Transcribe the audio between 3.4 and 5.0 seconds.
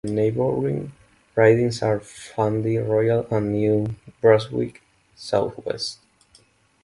New Brunswick